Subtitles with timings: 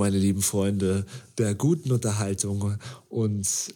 [0.00, 1.04] meine lieben Freunde
[1.36, 2.78] der guten Unterhaltung
[3.10, 3.74] und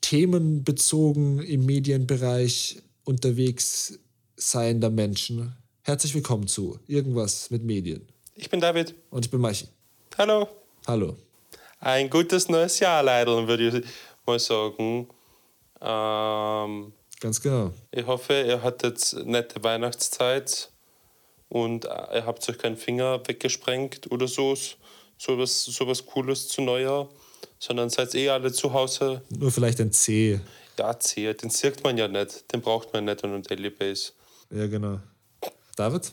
[0.00, 3.98] themenbezogen im Medienbereich unterwegs
[4.36, 5.56] seiender Menschen.
[5.82, 8.06] Herzlich willkommen zu Irgendwas mit Medien.
[8.36, 8.94] Ich bin David.
[9.10, 9.66] Und ich bin Machi.
[10.16, 10.46] Hallo.
[10.86, 11.16] Hallo.
[11.80, 13.84] Ein gutes neues Jahr, leider, würde ich
[14.24, 15.08] mal sagen.
[15.80, 17.72] Ähm, Ganz genau.
[17.90, 20.70] Ich hoffe, ihr hattet nette Weihnachtszeit
[21.48, 24.54] und ihr habt euch keinen Finger weggesprengt oder so,
[25.20, 27.08] sowas, sowas Cooles zu Neujahr,
[27.58, 29.22] sondern seid eh alle zu Hause.
[29.28, 30.40] Nur vielleicht ein C.
[30.78, 34.12] Ja, C, den sieht man ja nicht, den braucht man nicht an einer Daily Base.
[34.50, 35.00] Ja, genau.
[35.76, 36.10] David?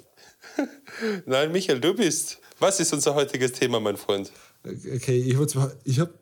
[1.25, 2.39] Nein, Michael, du bist.
[2.59, 4.31] Was ist unser heutiges Thema, mein Freund?
[4.65, 5.39] Okay, ich,
[5.85, 6.13] ich habe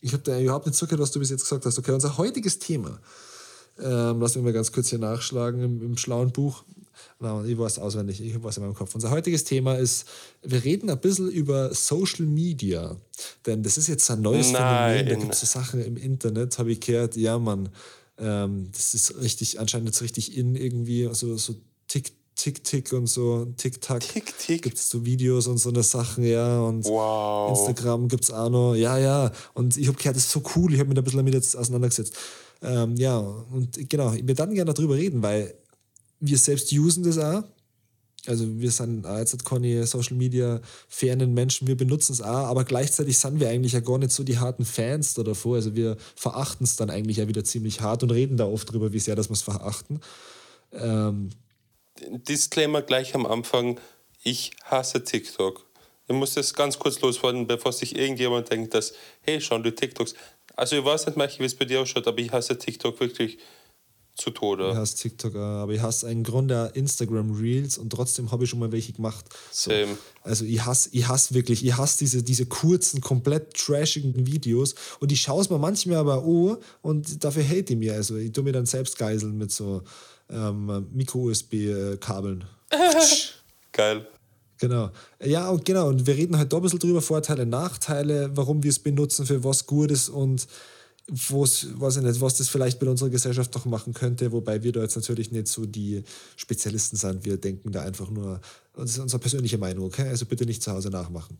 [0.00, 1.78] ich hab da überhaupt nicht zugehört, was du bis jetzt gesagt hast.
[1.78, 3.00] Okay, unser heutiges Thema,
[3.78, 6.64] ähm, lass mich mal ganz kurz hier nachschlagen im, im schlauen Buch.
[7.20, 8.94] Na, ich weiß auswendig, ich weiß in meinem Kopf.
[8.94, 10.06] Unser heutiges Thema ist,
[10.42, 12.96] wir reden ein bisschen über Social Media.
[13.46, 14.98] Denn das ist jetzt ein neues Nein.
[14.98, 15.08] Phänomen.
[15.08, 17.68] Da gibt es so Sachen im Internet, habe ich gehört, ja, Mann,
[18.18, 21.54] ähm, das ist richtig, anscheinend jetzt richtig in irgendwie, also so
[21.86, 24.00] Tick, Tick, Tick und so, Tick-Tack.
[24.00, 24.62] Tick-Tick.
[24.62, 26.60] Gibt es so Videos und so eine Sachen, ja.
[26.60, 27.50] Und wow.
[27.50, 29.32] Instagram gibt es auch noch, ja, ja.
[29.54, 31.34] Und ich habe gehört, das ist so cool, ich habe mich da ein bisschen damit
[31.34, 32.14] jetzt auseinandergesetzt.
[32.62, 35.52] Ähm, ja, und genau, wir dann gerne darüber reden, weil
[36.20, 37.44] wir selbst usen das auch.
[38.26, 42.64] Also wir sind auch jetzt keine Social Media fernen Menschen, wir benutzen es auch, aber
[42.64, 45.56] gleichzeitig sind wir eigentlich ja gar nicht so die harten Fans da davor.
[45.56, 48.92] Also wir verachten es dann eigentlich ja wieder ziemlich hart und reden da oft drüber,
[48.92, 50.00] wie sehr das wir es verachten.
[50.72, 51.30] Ähm,
[52.00, 53.80] Disclaimer gleich am Anfang,
[54.22, 55.64] ich hasse TikTok.
[56.08, 60.14] Ich muss das ganz kurz loswerden, bevor sich irgendjemand denkt, dass, hey, schauen die TikToks.
[60.56, 63.38] Also ich weiß nicht, wie es bei dir ausschaut, aber ich hasse TikTok wirklich
[64.18, 64.70] zu Tode.
[64.70, 68.58] Ich hasse TikTok, aber ich hasse im Grunde Instagram Reels und trotzdem habe ich schon
[68.58, 69.24] mal welche gemacht.
[69.50, 69.70] So.
[69.70, 69.96] Same.
[70.22, 75.12] Also ich hasse, ich hasse wirklich, ich hasse diese, diese kurzen, komplett trashigen Videos und
[75.12, 77.94] ich schaue es mir manchmal aber an und dafür hate ich mir.
[77.94, 79.82] Also ich tue mir dann selbst geiseln mit so
[80.28, 82.44] ähm, Micro-USB-Kabeln.
[83.72, 84.06] Geil.
[84.60, 84.90] Genau.
[85.24, 85.88] Ja, und genau.
[85.88, 89.44] Und wir reden halt da ein bisschen drüber, Vorteile, Nachteile, warum wir es benutzen, für
[89.44, 90.48] was gut ist und
[91.08, 94.72] was, weiß ich nicht, was das vielleicht mit unserer Gesellschaft noch machen könnte, wobei wir
[94.72, 96.04] da jetzt natürlich nicht so die
[96.36, 97.24] Spezialisten sind.
[97.24, 98.40] Wir denken da einfach nur,
[98.74, 100.08] das ist unsere persönliche Meinung, okay?
[100.08, 101.38] Also bitte nicht zu Hause nachmachen.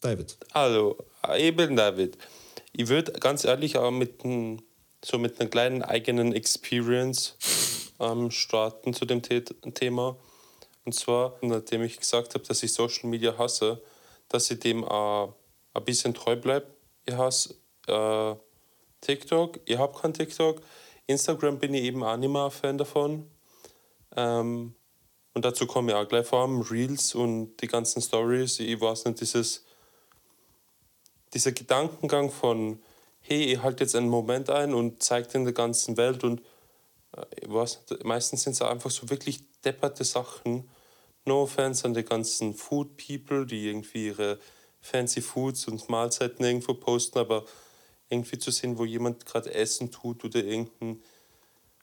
[0.00, 0.36] David.
[0.52, 0.96] Hallo,
[1.36, 2.16] ich bin David.
[2.72, 4.22] Ich würde ganz ehrlich auch mit,
[5.04, 7.34] so mit einer kleinen eigenen Experience
[7.98, 10.16] ähm, starten zu dem Thema.
[10.84, 13.82] Und zwar, nachdem ich gesagt habe, dass ich Social Media hasse,
[14.28, 16.66] dass ich dem äh, ein bisschen treu bleibe.
[17.06, 17.54] Ich hasse
[17.86, 18.34] äh,
[19.04, 20.60] TikTok, ich habe kein TikTok.
[21.06, 23.30] Instagram bin ich eben auch nicht mehr ein Fan davon.
[24.16, 24.74] Ähm,
[25.34, 28.60] und dazu komme ich auch gleich vor allem Reels und die ganzen Stories.
[28.60, 29.64] Ich weiß nicht, dieses,
[31.34, 32.80] dieser Gedankengang von,
[33.20, 36.40] hey, ich halte jetzt einen Moment ein und zeige den der ganzen Welt und
[37.16, 40.70] äh, ich weiß nicht, meistens sind es einfach so wirklich depperte Sachen.
[41.26, 44.38] No Fans an die ganzen Food People, die irgendwie ihre
[44.80, 47.44] fancy Foods und Mahlzeiten irgendwo posten, aber
[48.14, 51.02] irgendwie zu sehen, wo jemand gerade Essen tut oder irgendein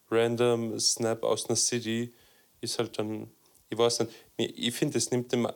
[0.10, 2.14] random Snap aus einer City,
[2.60, 3.32] ist halt dann,
[3.70, 5.48] ich weiß nicht, ich finde, es nimmt dem,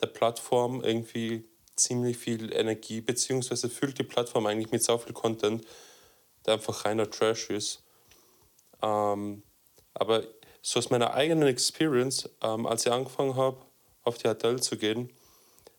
[0.00, 1.44] der Plattform irgendwie
[1.76, 5.64] ziemlich viel Energie, beziehungsweise füllt die Plattform eigentlich mit so viel Content,
[6.44, 7.82] der einfach reiner Trash ist.
[8.82, 9.42] Ähm,
[9.94, 10.24] aber
[10.62, 13.64] so aus meiner eigenen Experience, ähm, als ich angefangen habe,
[14.02, 15.10] auf die HTL zu gehen,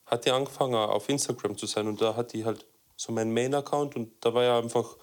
[0.06, 2.66] hat die angefangen auf Instagram zu sein und da hat die halt
[3.02, 4.96] so mein Main-Account und da war ja einfach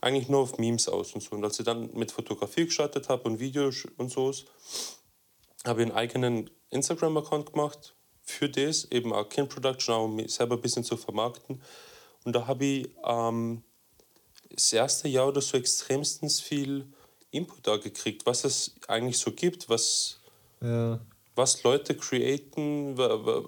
[0.00, 1.34] eigentlich nur auf Memes aus und so.
[1.34, 4.32] Und als ich dann mit Fotografie gestartet habe und Videos und so,
[5.66, 10.54] habe ich einen eigenen Instagram-Account gemacht für das, eben auch Kind Production, um mich selber
[10.54, 11.60] ein bisschen zu vermarkten.
[12.24, 13.64] Und da habe ich ähm,
[14.50, 16.86] das erste Jahr oder so extremstens viel
[17.32, 20.20] Input da gekriegt, was es eigentlich so gibt, was,
[20.60, 21.00] ja.
[21.34, 22.98] Was Leute createn,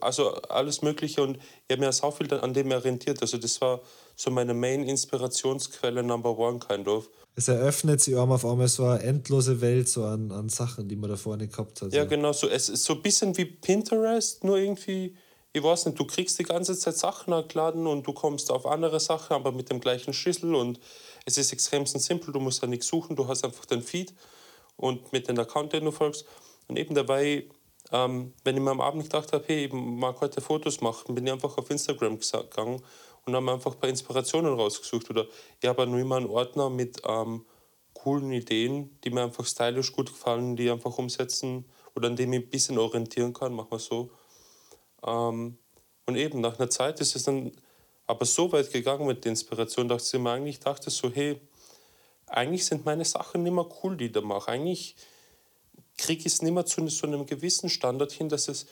[0.01, 1.23] also alles Mögliche.
[1.23, 3.21] Und ich habe mir so viel an dem orientiert.
[3.23, 3.81] Also das war
[4.17, 7.09] so meine Main-Inspirationsquelle Number One, kind of.
[7.35, 10.97] Es eröffnet sich auch auf einmal so eine endlose Welt so an, an Sachen, die
[10.97, 11.93] man da vorne gehabt hat.
[11.93, 12.33] Ja, genau.
[12.33, 12.49] So.
[12.49, 15.15] Es ist so ein bisschen wie Pinterest, nur irgendwie
[15.57, 19.01] ich weiß nicht, du kriegst die ganze Zeit Sachen erkladen und du kommst auf andere
[19.01, 20.79] Sachen, aber mit dem gleichen Schlüssel und
[21.25, 24.13] es ist extrem simpel, du musst da nichts suchen, du hast einfach den Feed
[24.77, 26.27] und mit dem Account, den du folgst.
[26.69, 27.47] Und eben dabei,
[27.93, 31.27] ähm, wenn ich mir am Abend gedacht habe, hey, ich mag heute Fotos machen, bin
[31.27, 32.83] ich einfach auf Instagram gegangen
[33.25, 35.11] und habe einfach ein paar Inspirationen rausgesucht.
[35.11, 35.27] Oder
[35.61, 37.45] ich habe nur immer einen Ordner mit ähm,
[37.93, 42.45] coolen Ideen, die mir einfach stylisch gut gefallen, die einfach umsetzen oder an dem ich
[42.45, 44.11] ein bisschen orientieren kann, machen wir so.
[45.05, 45.59] Ähm,
[46.07, 47.53] Und eben nach einer Zeit ist es dann
[48.07, 51.41] aber so weit gegangen mit der Inspiration, dass ich mir eigentlich dachte so, hey,
[52.27, 54.51] eigentlich sind meine Sachen nicht mehr cool, die ich da mache.
[54.51, 54.95] Eigentlich
[55.97, 58.67] kriege ich es nicht mehr zu so einem gewissen Standard hin, dass es,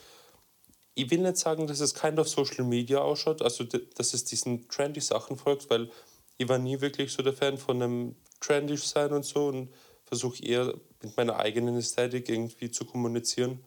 [0.94, 4.68] ich will nicht sagen, dass es kein auf Social Media ausschaut, also dass es diesen
[4.68, 5.90] trendy Sachen folgt, weil
[6.36, 9.72] ich war nie wirklich so der Fan von einem trendy sein und so und
[10.04, 13.64] versuche eher mit meiner eigenen Ästhetik irgendwie zu kommunizieren.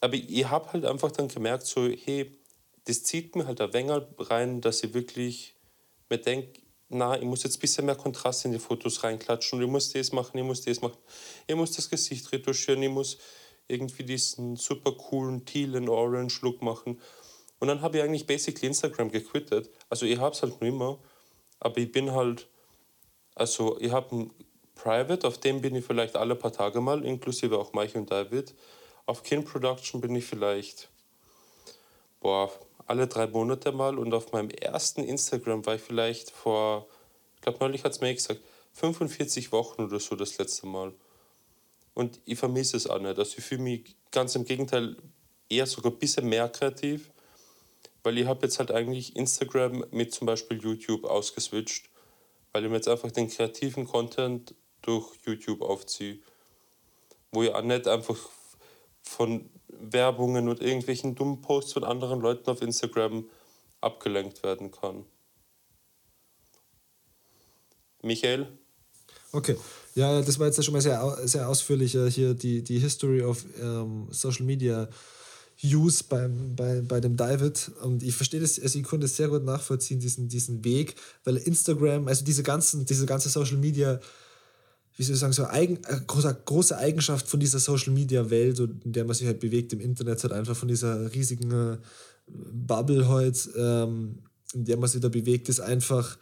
[0.00, 2.38] Aber ich habe halt einfach dann gemerkt, so, hey,
[2.84, 5.54] das zieht mir halt ein wenig rein, dass ich wirklich
[6.08, 9.64] mir denke, na, ich muss jetzt ein bisschen mehr Kontrast in die Fotos reinklatschen und
[9.64, 10.98] ich muss das machen, ich muss das machen,
[11.46, 13.18] ich muss das Gesicht retuschieren, ich muss
[13.68, 17.00] irgendwie diesen super coolen Teal and Orange Look machen.
[17.58, 19.70] Und dann habe ich eigentlich basically Instagram gequittet.
[19.88, 20.98] Also ich habe es halt nur immer,
[21.58, 22.48] aber ich bin halt,
[23.34, 24.30] also ich habe ein
[24.74, 28.54] Private, auf dem bin ich vielleicht alle paar Tage mal, inklusive auch Mike und David.
[29.06, 30.90] Auf Kin Production bin ich vielleicht,
[32.20, 32.52] boah,
[32.86, 36.86] alle drei Monate mal und auf meinem ersten Instagram war ich vielleicht vor,
[37.34, 38.40] ich glaube neulich hat es mir gesagt,
[38.74, 40.92] 45 Wochen oder so das letzte Mal.
[41.94, 43.18] Und ich vermisse es auch nicht.
[43.18, 44.96] Also ich fühle mich ganz im Gegenteil
[45.48, 47.10] eher sogar ein bisschen mehr kreativ,
[48.02, 51.88] weil ich habe jetzt halt eigentlich Instagram mit zum Beispiel YouTube ausgeswitcht,
[52.52, 56.18] weil ich mir jetzt einfach den kreativen Content durch YouTube aufziehe,
[57.32, 58.18] wo ich auch nicht einfach
[59.02, 59.48] von
[59.80, 63.28] Werbungen und irgendwelchen dummen Posts von anderen Leuten auf Instagram
[63.80, 65.04] abgelenkt werden kann.
[68.02, 68.46] Michael?
[69.32, 69.56] Okay,
[69.94, 74.08] ja, das war jetzt schon mal sehr, sehr ausführlich hier die, die History of ähm,
[74.10, 74.88] Social Media
[75.62, 77.70] Use beim, bei, bei dem David.
[77.82, 81.36] Und ich verstehe das, also ich konnte es sehr gut nachvollziehen, diesen, diesen Weg, weil
[81.36, 84.00] Instagram, also diese ganzen, diese ganze Social Media
[84.96, 88.58] wie soll ich sagen, so eigen, äh, große, große Eigenschaft von dieser Social Media Welt,
[88.58, 91.76] in der man sich halt bewegt im Internet, halt einfach von dieser riesigen äh,
[92.26, 94.18] Bubble halt, ähm,
[94.54, 96.16] in der man sich da bewegt, ist einfach,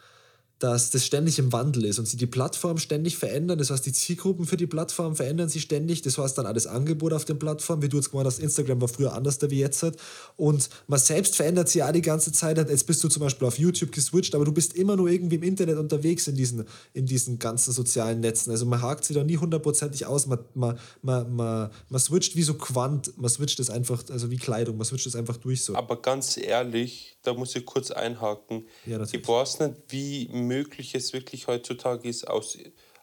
[0.65, 3.59] dass das ständig im Wandel ist und sich die Plattformen ständig verändern.
[3.59, 6.01] Das heißt, die Zielgruppen für die Plattformen verändern sich ständig.
[6.01, 8.89] Das heißt dann das Angebot auf den Plattformen, wie du jetzt gemeint hast, Instagram war
[8.89, 9.83] früher anders da wie jetzt.
[9.83, 9.99] Hat.
[10.37, 12.57] Und man selbst verändert sich auch die ganze Zeit.
[12.57, 15.43] Jetzt bist du zum Beispiel auf YouTube geswitcht, aber du bist immer nur irgendwie im
[15.43, 16.65] Internet unterwegs in diesen,
[16.95, 18.51] in diesen ganzen sozialen Netzen.
[18.51, 20.27] Also man hakt sich da nie hundertprozentig aus.
[20.27, 24.39] Man, man, man, man, man switcht wie so Quant, man switcht es einfach, also wie
[24.39, 25.75] Kleidung, man switcht es einfach durch so.
[25.75, 28.67] Aber ganz ehrlich, da muss ich kurz einhaken.
[28.87, 29.23] Ja, natürlich.
[29.23, 32.59] Ich weiß nicht, wie möglich es wirklich heutzutage ist, aus,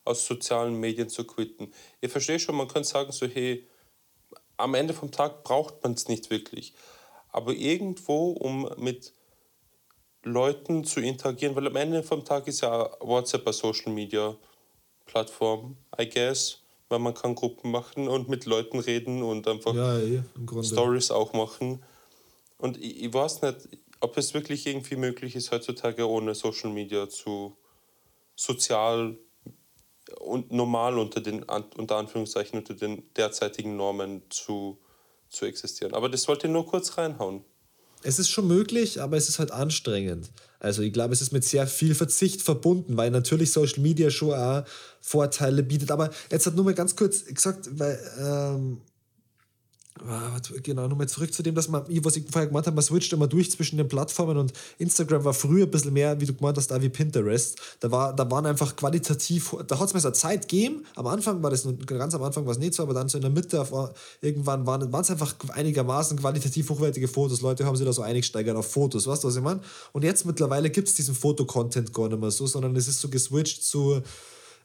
[0.05, 1.73] aus sozialen Medien zu quitten.
[1.99, 3.67] Ich verstehe schon, man könnte sagen, so, hey,
[4.57, 6.73] am Ende vom Tag braucht man es nicht wirklich.
[7.29, 9.13] Aber irgendwo, um mit
[10.23, 14.35] Leuten zu interagieren, weil am Ende vom Tag ist ja WhatsApp eine Social Media
[15.05, 16.59] Plattform, I guess,
[16.89, 20.23] weil man kann Gruppen machen und mit Leuten reden und einfach ja, ja,
[20.63, 21.83] Stories auch machen.
[22.57, 23.57] Und ich, ich weiß nicht,
[24.01, 27.57] ob es wirklich irgendwie möglich ist, heutzutage ohne Social Media zu
[28.35, 29.17] sozial
[30.19, 34.79] und normal unter den unter Anführungszeichen unter den derzeitigen Normen zu,
[35.29, 35.93] zu existieren.
[35.93, 37.45] Aber das wollte ich nur kurz reinhauen.
[38.03, 40.31] Es ist schon möglich, aber es ist halt anstrengend.
[40.59, 44.33] Also ich glaube, es ist mit sehr viel Verzicht verbunden, weil natürlich Social Media schon
[44.33, 44.63] auch
[44.99, 45.91] Vorteile bietet.
[45.91, 48.81] Aber jetzt hat nur mal ganz kurz gesagt, weil ähm,
[50.63, 53.27] Genau, nochmal zurück zu dem, dass man, was ich vorher gemeint habe, man switcht immer
[53.27, 56.71] durch zwischen den Plattformen und Instagram war früher ein bisschen mehr, wie du gemeint hast,
[56.71, 57.61] da wie Pinterest.
[57.79, 60.85] Da, war, da waren einfach qualitativ, da hat es mir so Zeit gegeben.
[60.95, 63.21] Am Anfang war das, ganz am Anfang war es nicht so, aber dann so in
[63.21, 63.63] der Mitte,
[64.21, 67.41] irgendwann waren es einfach einigermaßen qualitativ hochwertige Fotos.
[67.41, 69.61] Leute haben sich da so eingesteigert auf Fotos, weißt du, was ich meine?
[69.91, 73.09] Und jetzt mittlerweile gibt es diesen Fotocontent gar nicht mehr so, sondern es ist so
[73.09, 74.01] geswitcht zu,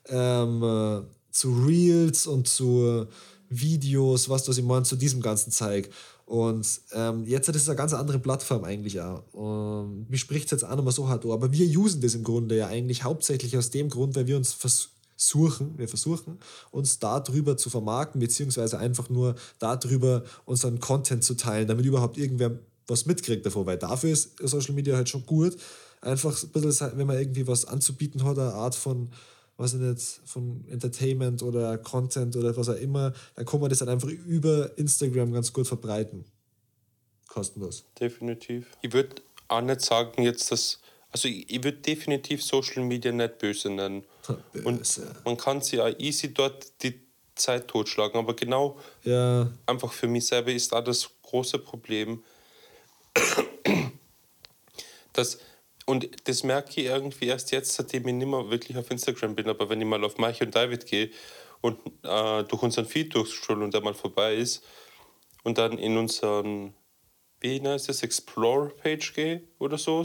[0.09, 3.07] ähm, äh, zu Reels und zu
[3.49, 5.91] Videos, was du ich meine, zu diesem ganzen Zeug.
[6.25, 9.23] Und ähm, jetzt ist es eine ganz andere Plattform eigentlich auch.
[9.33, 11.33] Und mich spricht es jetzt auch mehr so hart an.
[11.33, 14.53] Aber wir usen das im Grunde ja eigentlich hauptsächlich aus dem Grund, weil wir uns
[14.53, 16.39] versuchen, wir versuchen,
[16.73, 22.59] uns darüber zu vermarkten, beziehungsweise einfach nur darüber unseren Content zu teilen, damit überhaupt irgendwer
[22.89, 23.67] was mitkriegt davon.
[23.67, 25.57] Weil dafür ist Social Media halt schon gut.
[26.01, 29.11] Einfach ein bisschen, wenn man irgendwie was anzubieten hat, eine Art von
[29.57, 33.79] was ich nicht, von Entertainment oder Content oder was auch immer, dann kann man das
[33.79, 36.25] dann einfach über Instagram ganz gut verbreiten.
[37.29, 37.85] Kostenlos.
[37.99, 38.67] Definitiv.
[38.83, 39.17] Ich würde
[39.49, 44.05] auch nicht sagen jetzt, dass, also ich, ich würde definitiv Social Media nicht böse nennen.
[44.53, 44.65] Böse.
[44.65, 47.01] Und man kann sie ja easy dort die
[47.35, 49.51] Zeit totschlagen, aber genau ja.
[49.67, 52.25] einfach für mich selber ist da das große Problem,
[55.13, 55.39] dass
[55.87, 59.49] und das merke ich irgendwie erst jetzt, seitdem ich nicht mehr wirklich auf Instagram bin.
[59.49, 61.11] Aber wenn ich mal auf Mike und David gehe
[61.61, 64.65] und äh, durch unseren Feed durchscroll und der mal vorbei ist
[65.45, 66.75] und dann in unseren
[67.41, 70.05] wie heißt das, Explore-Page gehe oder so.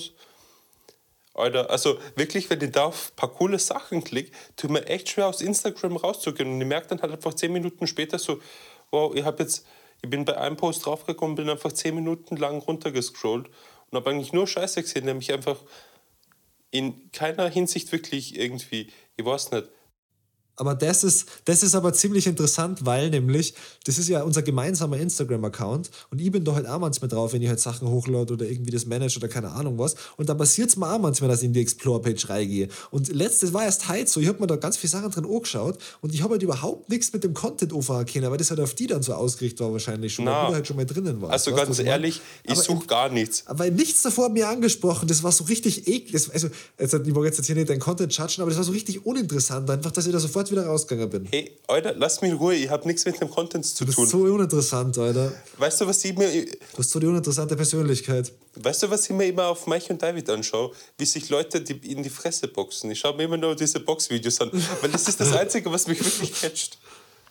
[1.33, 5.09] Alter, also wirklich, wenn ich da auf ein paar coole Sachen klicke, tut mir echt
[5.09, 6.51] schwer aus Instagram rauszugehen.
[6.51, 8.41] Und ich merke dann halt einfach zehn Minuten später so,
[8.91, 9.65] wow, ich habe jetzt,
[10.01, 13.49] ich bin bei einem Post draufgekommen, bin einfach zehn Minuten lang runtergescrollt
[13.91, 15.57] und habe eigentlich nur Scheiße gesehen, nämlich einfach
[16.71, 19.67] in keiner Hinsicht wirklich irgendwie, ich weiß nicht,
[20.55, 23.53] aber das ist, das ist aber ziemlich interessant, weil nämlich,
[23.85, 27.41] das ist ja unser gemeinsamer Instagram-Account und ich bin da halt auch manchmal drauf, wenn
[27.41, 29.95] ich halt Sachen hochlade oder irgendwie das manage oder keine Ahnung was.
[30.17, 32.67] Und dann passiert es mir auch manchmal, dass ich in die Explore-Page reingehe.
[32.91, 35.77] Und letztes war erst heute so, ich habe mir da ganz viele Sachen drin angeschaut
[36.01, 38.73] und ich habe halt überhaupt nichts mit dem Content anfangen können, weil das halt auf
[38.73, 41.47] die dann so ausgerichtet war wahrscheinlich schon, Na, weil du halt schon mal drinnen warst.
[41.47, 43.43] Also ganz ehrlich, ich suche gar nichts.
[43.47, 46.29] Aber nichts davor hat mir angesprochen, das war so richtig eklig.
[46.33, 49.05] Also, also ich mag jetzt hier nicht deinen Content judgen, aber das war so richtig
[49.05, 51.25] uninteressant, einfach, dass ich da sofort wieder rausgegangen bin.
[51.25, 53.93] Hey, Alter, lass mich in Ruhe, ich habe nichts mit dem Content zu tun.
[53.93, 55.33] Du bist so uninteressant, Alter.
[55.57, 56.31] Weißt du, was ich mir.
[56.31, 58.31] Du hast so die uninteressante Persönlichkeit.
[58.55, 60.71] Weißt du, was ich mir immer auf Mike und David anschaue?
[60.97, 62.89] Wie sich Leute die in die Fresse boxen.
[62.91, 66.03] Ich schaue mir immer nur diese Boxvideos an, weil das ist das Einzige, was mich
[66.03, 66.77] wirklich catcht.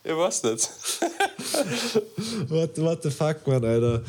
[0.04, 0.68] Ich weiß nicht.
[2.48, 4.02] what, what the fuck, man, Alter.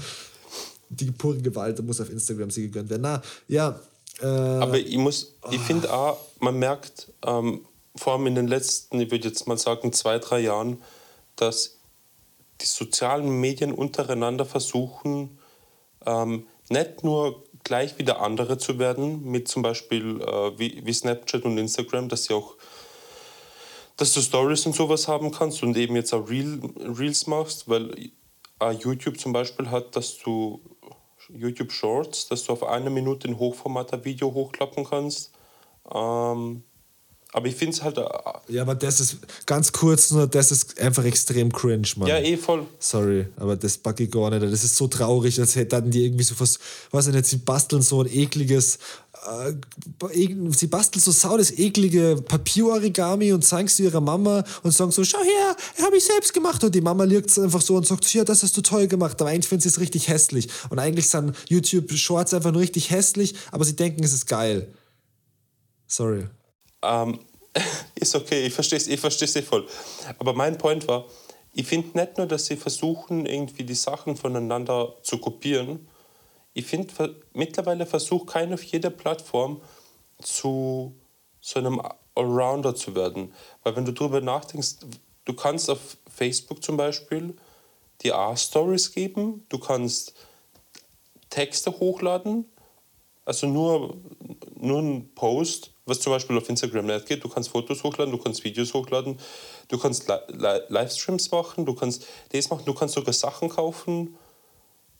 [0.89, 3.01] Die pure Gewalt muss auf Instagram sie gegönnt werden.
[3.01, 3.79] Na, ja.
[4.21, 7.61] Äh, Aber ich muss, ich finde auch, man merkt, ähm,
[7.95, 10.81] vor allem in den letzten, ich würde jetzt mal sagen, zwei, drei Jahren,
[11.35, 11.77] dass
[12.61, 15.39] die sozialen Medien untereinander versuchen,
[16.05, 20.93] ähm, nicht nur gleich wie der andere zu werden, mit zum Beispiel äh, wie, wie
[20.93, 22.55] Snapchat und Instagram, dass sie auch
[23.97, 28.11] dass du Stories und sowas haben kannst und eben jetzt auch Reel, Reels machst, weil
[28.59, 30.59] äh, YouTube zum Beispiel hat, dass du
[31.29, 35.31] YouTube Shorts, dass du auf eine Minute in Hochformat ein Video hochklappen kannst.
[35.93, 36.63] Ähm,
[37.33, 37.97] aber ich finde es halt.
[37.97, 38.03] Äh,
[38.49, 42.09] ja, aber das ist ganz kurz nur, das ist einfach extrem cringe, Mann.
[42.09, 42.65] Ja, eh voll.
[42.79, 44.43] Sorry, aber das packe ich gar nicht.
[44.43, 46.59] Das ist so traurig, als hätten die irgendwie so was,
[46.91, 48.79] weiß ich nicht, sie basteln so ein ekliges.
[49.25, 49.53] Äh,
[50.49, 55.03] sie basteln so sau das eklige Papierorigami und zeigen es ihrer Mama und sagen so:
[55.05, 56.61] Schau her, habe ich selbst gemacht.
[56.65, 59.21] Und die Mama liegt es einfach so und sagt: Ja, das hast du toll gemacht.
[59.21, 60.49] Aber eigentlich finden sie es richtig hässlich.
[60.69, 64.67] Und eigentlich sind YouTube-Shorts einfach nur richtig hässlich, aber sie denken, es ist geil.
[65.87, 66.25] Sorry.
[66.83, 67.19] Ähm,
[67.95, 69.67] ist okay, ich verstehe es ich versteh's eh voll.
[70.19, 71.05] Aber mein Point war,
[71.53, 75.87] ich finde nicht nur, dass sie versuchen, irgendwie die Sachen voneinander zu kopieren.
[76.53, 79.61] Ich finde, mittlerweile versucht keiner auf jeder Plattform
[80.21, 80.95] zu
[81.41, 81.81] so einem
[82.15, 83.33] Allrounder zu werden.
[83.63, 84.77] Weil wenn du darüber nachdenkst,
[85.25, 87.35] du kannst auf Facebook zum Beispiel
[88.01, 90.13] die A-Stories geben, du kannst
[91.29, 92.45] Texte hochladen,
[93.25, 93.97] also nur,
[94.55, 97.23] nur ein Post was zum Beispiel auf Instagram nicht geht.
[97.23, 99.19] Du kannst Fotos hochladen, du kannst Videos hochladen,
[99.67, 100.07] du kannst
[100.69, 104.15] Livestreams machen, du kannst das machen, du kannst sogar Sachen kaufen.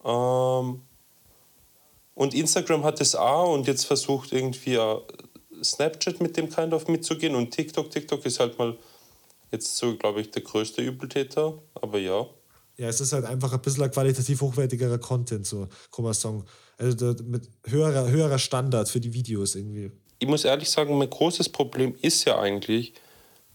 [0.03, 0.81] Ähm
[2.13, 4.77] und Instagram hat es auch und jetzt versucht irgendwie
[5.63, 7.89] Snapchat mit dem Kind of mitzugehen und TikTok.
[7.89, 8.77] TikTok ist halt mal
[9.51, 12.27] jetzt so, glaube ich, der größte Übeltäter, aber ja.
[12.81, 15.67] Ja, es ist halt einfach ein bisschen ein qualitativ hochwertigerer Content, so
[15.99, 16.43] man sagen.
[16.77, 21.49] Also mit höherer, höherer Standard für die Videos irgendwie ich muss ehrlich sagen, mein großes
[21.49, 22.93] Problem ist ja eigentlich,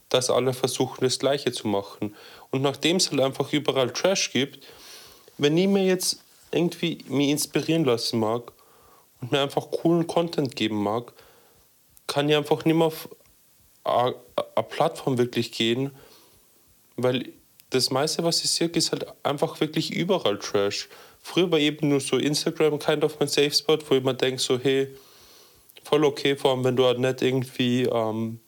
[0.08, 2.16] dass alle versuchen, das Gleiche zu machen.
[2.50, 4.66] Und nachdem es halt einfach überall Trash gibt,
[5.38, 6.18] wenn ich mir jetzt
[6.50, 8.50] irgendwie mich inspirieren lassen mag
[9.20, 11.12] und mir einfach coolen Content geben mag,
[12.08, 13.08] kann ich einfach nicht mehr auf
[13.84, 14.16] eine
[14.68, 15.92] Plattform wirklich gehen,
[16.96, 17.32] weil
[17.70, 20.88] das meiste, was ich sehe, ist halt einfach wirklich überall Trash.
[21.20, 24.40] Früher war eben nur so Instagram kind of mein Safe Spot, wo ich mir denke,
[24.40, 24.88] so, hey,
[25.82, 28.40] voll okay, vor allem wenn du halt nicht irgendwie ähm,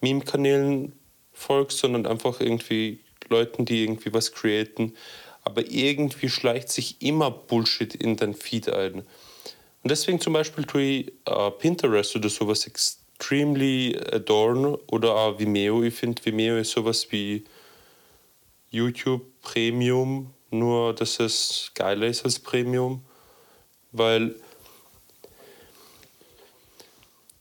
[0.00, 0.92] Meme-Kanälen
[1.32, 4.94] folgst, sondern einfach irgendwie Leuten, die irgendwie was createn.
[5.42, 9.02] Aber irgendwie schleicht sich immer Bullshit in dein Feed ein.
[9.82, 15.82] Und deswegen zum Beispiel tue ich äh, Pinterest oder sowas extremely adorn oder auch Vimeo.
[15.82, 17.44] Ich finde, Vimeo ist sowas wie
[18.70, 23.02] YouTube Premium, nur dass es geiler ist als Premium.
[23.92, 24.34] Weil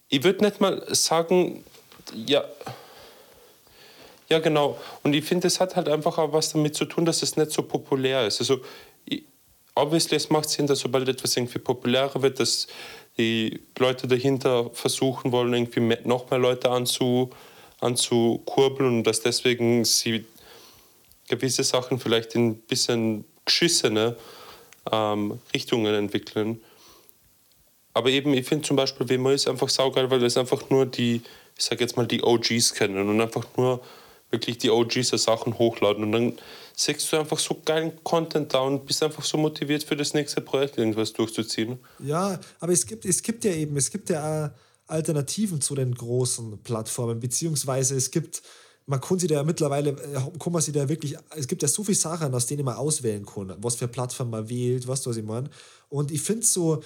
[0.09, 1.63] ich würde nicht mal sagen,
[2.13, 2.43] ja,
[4.29, 4.77] ja genau.
[5.03, 7.51] Und ich finde, es hat halt einfach auch was damit zu tun, dass es nicht
[7.51, 8.39] so populär ist.
[8.39, 8.61] Also,
[9.05, 9.23] ich,
[9.75, 12.67] obviously, es macht Sinn, dass sobald etwas irgendwie populärer wird, dass
[13.17, 17.31] die Leute dahinter versuchen wollen, irgendwie mehr, noch mehr Leute anzu,
[17.81, 20.25] anzukurbeln und dass deswegen sie
[21.27, 24.15] gewisse Sachen vielleicht in ein bisschen geschissene
[24.91, 26.61] ähm, Richtungen entwickeln.
[27.93, 31.21] Aber eben, ich finde zum Beispiel WMO ist einfach saugeil, weil es einfach nur die,
[31.57, 33.81] ich sag jetzt mal, die OGs kennen und einfach nur
[34.29, 36.37] wirklich die OGs der Sachen hochladen und dann
[36.75, 40.41] siehst du einfach so geilen Content da und bist einfach so motiviert für das nächste
[40.41, 41.79] Projekt irgendwas durchzuziehen.
[41.99, 44.53] Ja, aber es gibt, es gibt ja eben, es gibt ja
[44.85, 48.41] Alternativen zu den großen Plattformen, beziehungsweise es gibt,
[48.87, 51.83] man kann sich da mittlerweile, äh, kann man sich da wirklich, es gibt ja so
[51.83, 55.23] viele Sachen, aus denen man auswählen kann, was für Plattform man wählt, du, was ich
[55.23, 55.49] meine?
[55.89, 56.81] Und ich finde so,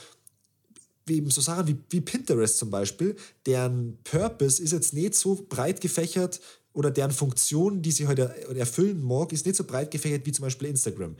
[1.07, 3.15] eben so Sachen wie, wie Pinterest zum Beispiel,
[3.45, 6.41] deren Purpose ist jetzt nicht so breit gefächert
[6.73, 10.43] oder deren Funktion, die sie heute erfüllen mag, ist nicht so breit gefächert wie zum
[10.43, 11.15] Beispiel Instagram.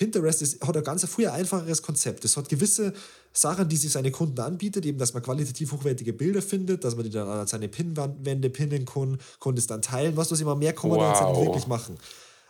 [0.00, 2.24] Pinterest ist, hat ein ganz viel einfacheres Konzept.
[2.24, 2.94] Es hat gewisse
[3.34, 7.04] Sachen, die sich seine Kunden anbietet, eben, dass man qualitativ hochwertige Bilder findet, dass man
[7.04, 10.72] die dann an seine Pinwände pinnen kann, kann das dann teilen, was, was immer mehr
[10.72, 11.20] kann man wow.
[11.20, 11.98] dann wirklich machen.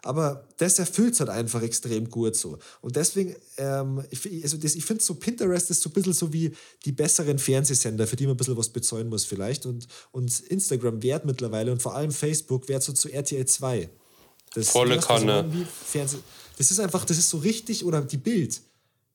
[0.05, 2.57] Aber das erfüllt es halt einfach extrem gut so.
[2.83, 6.33] Und deswegen, ähm, ich, also das, ich finde so, Pinterest ist so ein bisschen so
[6.33, 6.53] wie
[6.85, 9.67] die besseren Fernsehsender, für die man ein bisschen was bezahlen muss vielleicht.
[9.67, 13.91] Und, und Instagram wert mittlerweile und vor allem Facebook wert so zu RTL 2.
[14.55, 15.67] Das, Volle Kanne.
[16.61, 18.61] Das ist einfach, das ist so richtig, oder die Bild.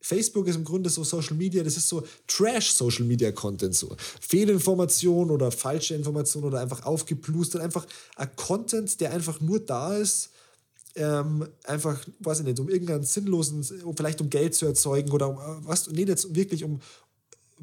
[0.01, 5.29] Facebook ist im Grunde so Social Media, das ist so Trash-Social Media Content, so Fehlinformation
[5.29, 7.85] oder falsche Information oder einfach aufgeplustert, einfach
[8.15, 10.31] ein Content, der einfach nur da ist,
[10.95, 13.63] ähm, einfach, weiß ich nicht, um irgendeinen sinnlosen,
[13.95, 16.79] vielleicht um Geld zu erzeugen oder um, äh, was, nee, jetzt wirklich um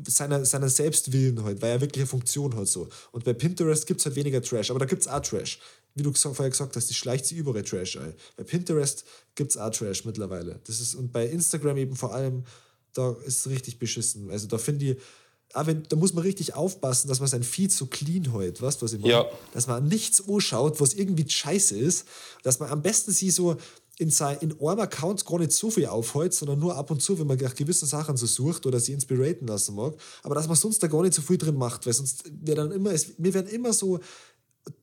[0.06, 2.88] seiner, seiner Selbstwillen halt, weil er wirklich eine Funktion hat so.
[3.10, 5.58] Und bei Pinterest gibt es halt weniger Trash, aber da gibt es auch Trash.
[5.94, 8.14] Wie du vorher gesagt hast, die schleicht sie überall Trash ein.
[8.36, 10.60] Bei Pinterest gibt es auch Trash mittlerweile.
[10.64, 12.44] Das ist, und bei Instagram eben vor allem,
[12.94, 14.30] da ist es richtig beschissen.
[14.30, 14.96] Also da finde ich,
[15.54, 18.80] aber wenn, da muss man richtig aufpassen, dass man sein Feed so clean hält, weißt
[18.80, 19.12] du, was ich meine?
[19.12, 19.26] Ja.
[19.52, 22.06] Dass man nichts anschaut, was irgendwie scheiße ist.
[22.42, 23.56] Dass man am besten sie so
[23.98, 27.18] in, sein, in einem Account gar nicht so viel aufhält, sondern nur ab und zu,
[27.18, 29.94] wenn man nach gewissen Sachen so sucht oder sie inspirieren lassen mag.
[30.22, 32.72] Aber dass man sonst da gar nicht so viel drin macht, weil sonst wäre dann
[32.72, 34.00] immer, es, mir werden immer so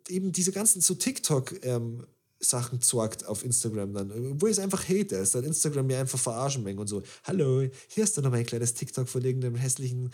[0.09, 2.05] eben diese ganzen so TikTok, ähm,
[2.41, 6.19] Sachen zeigt auf Instagram dann, wo ich es einfach hate, ist dann Instagram mir einfach
[6.19, 10.09] verarschen und so, hallo, hier ist dann noch mein kleines TikTok von irgendeinem hässlichen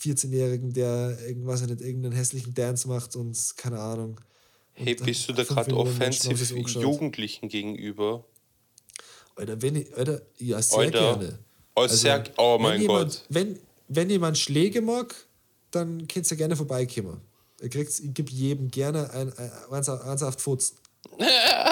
[0.00, 4.20] 14-Jährigen, der irgendwas nicht irgendeinen hässlichen Dance macht und keine Ahnung.
[4.74, 8.24] Hey, bist du da gerade offensiv Jugendlichen gegenüber?
[9.36, 10.98] Alter, wenn ich, Alter, ja, sehr Alter.
[10.98, 11.38] gerne.
[11.74, 13.24] Oh, also, sehr, oh mein jemand, Gott.
[13.28, 13.58] Wenn,
[13.88, 15.14] wenn jemand Schläge mag,
[15.70, 17.20] dann kannst du gerne vorbeikommen.
[17.62, 20.76] Er kriegt, ich gebe jedem gerne ein, ein, ein ernsthaft Futzen.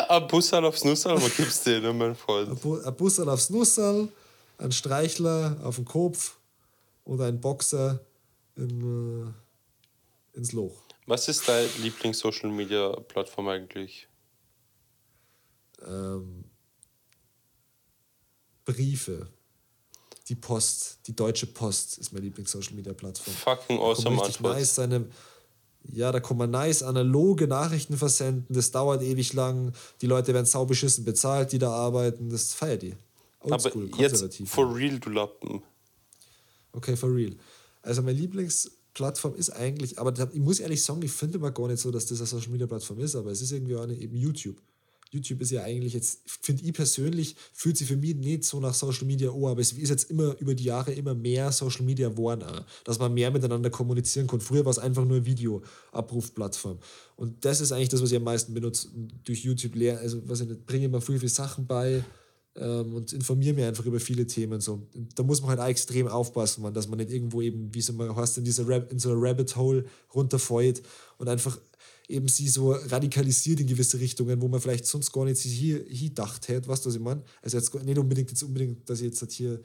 [0.08, 2.48] ein Bussal aufs Nussal, was gibst du denn, mein Freund?
[2.48, 4.08] Ein Bussal aufs Nussal,
[4.58, 6.36] ein Streichler auf den Kopf
[7.04, 8.00] oder ein Boxer
[8.54, 9.34] in,
[10.34, 10.76] äh, ins Loch.
[11.06, 14.06] Was ist deine Lieblings-Social-Media-Plattform eigentlich?
[15.84, 16.44] Ähm,
[18.64, 19.28] Briefe.
[20.28, 23.34] Die Post, die Deutsche Post ist meine Lieblings-Social-Media-Plattform.
[23.34, 24.54] Fucking awesome Antwort.
[24.54, 25.06] Nice seine,
[25.84, 28.46] ja, da kann man nice analoge Nachrichten versenden.
[28.54, 29.72] Das dauert ewig lang.
[30.00, 32.28] Die Leute werden saubeschissen bezahlt, die da arbeiten.
[32.28, 32.94] Das feiert die.
[33.40, 35.62] Oldschool, Aber jetzt for real, du Lappen.
[36.72, 37.34] Okay, for real.
[37.82, 41.80] Also meine Lieblingsplattform ist eigentlich, aber ich muss ehrlich sagen, ich finde mal gar nicht
[41.80, 44.14] so, dass das eine Social Media Plattform ist, aber es ist irgendwie auch eine, eben
[44.14, 44.56] YouTube.
[45.10, 48.74] YouTube ist ja eigentlich jetzt, finde ich persönlich, fühlt sich für mich nicht so nach
[48.74, 52.08] Social Media an, aber es ist jetzt immer über die Jahre immer mehr Social Media
[52.08, 52.44] geworden,
[52.84, 54.40] dass man mehr miteinander kommunizieren kann.
[54.40, 56.78] Früher war es einfach nur Video-Abrufplattform.
[57.16, 58.88] Und das ist eigentlich das, was ich am meisten benutze,
[59.24, 62.04] durch YouTube leer, also was ich nicht, bringe immer viel, viel Sachen bei,
[62.56, 64.60] ähm, und informiere mich einfach über viele Themen.
[64.60, 64.86] So.
[65.14, 67.88] Da muss man halt auch extrem aufpassen, man, dass man nicht irgendwo eben, wie es
[67.88, 70.82] immer heißt, in, dieser Rab in so einer Rabbit Hole runterfällt
[71.18, 71.58] und einfach
[72.10, 76.08] eben sie so radikalisiert in gewisse Richtungen, wo man vielleicht sonst gar nicht hier, hier
[76.08, 77.22] gedacht hätte, weißt du, was ich meine?
[77.42, 79.60] Also jetzt nicht unbedingt, jetzt unbedingt, dass ich jetzt halt hier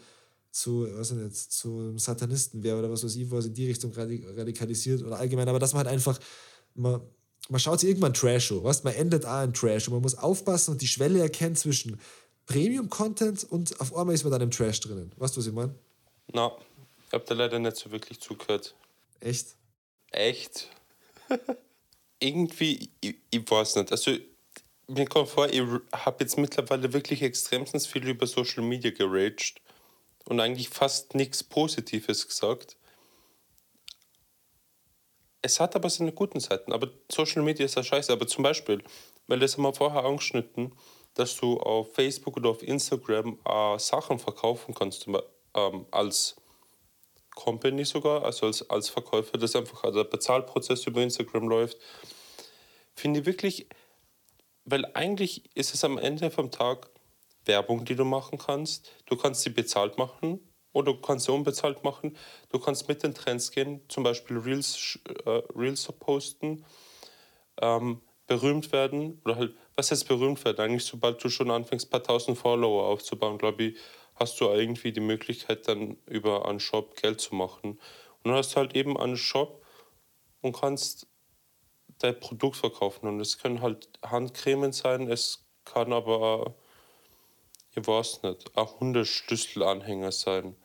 [0.51, 3.67] zu, weiß ich nicht, zu einem Satanisten wäre oder was weiß ich, was in die
[3.67, 6.19] Richtung radikalisiert oder allgemein, aber dass man halt einfach,
[6.75, 7.01] man,
[7.49, 8.84] man schaut sich irgendwann Trash an, weißt?
[8.84, 11.99] man endet auch in Trash und man muss aufpassen und die Schwelle erkennen zwischen
[12.45, 15.12] Premium-Content und auf einmal ist man dann im Trash drinnen.
[15.17, 15.75] Weißt du, was ich meine?
[16.31, 16.58] Na, no,
[17.08, 18.75] ich habe da leider nicht so wirklich zugehört.
[19.19, 19.55] Echt?
[20.12, 20.69] Echt?
[22.19, 23.91] Irgendwie, ich, ich, weiß nicht.
[23.91, 24.12] Also,
[24.88, 29.62] mir kommt vor, ich habe jetzt mittlerweile wirklich extremstens viel über Social Media geraged
[30.25, 32.78] und eigentlich fast nichts Positives gesagt.
[35.41, 36.73] Es hat aber seine guten Seiten.
[36.73, 38.12] Aber Social Media ist ja scheiße.
[38.12, 38.84] Aber zum Beispiel,
[39.28, 40.73] weil das haben wir vorher angeschnitten,
[41.13, 46.36] dass du auf Facebook oder auf Instagram äh, Sachen verkaufen kannst, ähm, als
[47.35, 51.77] Company sogar, also als, als Verkäufer, dass einfach der Bezahlprozess über Instagram läuft.
[52.95, 53.67] Finde ich wirklich,
[54.63, 56.89] weil eigentlich ist es am Ende vom Tag
[57.45, 58.91] Werbung, die du machen kannst.
[59.05, 60.39] Du kannst sie bezahlt machen
[60.73, 62.17] oder du kannst sie unbezahlt machen.
[62.49, 66.65] Du kannst mit den Trends gehen, zum Beispiel Reels, äh, Reels posten.
[67.61, 70.59] Ähm, berühmt werden, oder halt, was heißt berühmt werden?
[70.59, 73.77] Eigentlich, sobald du schon anfängst, ein paar tausend Follower aufzubauen, glaube ich,
[74.15, 77.71] hast du irgendwie die Möglichkeit, dann über einen Shop Geld zu machen.
[77.71, 77.80] Und
[78.23, 79.63] dann hast du halt eben einen Shop
[80.41, 81.08] und kannst
[81.99, 83.08] dein Produkt verkaufen.
[83.08, 86.56] Und es können halt Handcremen sein, es kann aber,
[87.71, 90.56] ich weiß nicht, auch Hundeschlüsselanhänger sein.